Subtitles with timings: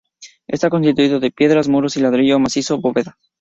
[0.47, 3.19] Esta construido de piedra, muros y ladrillo macizo, bóveda.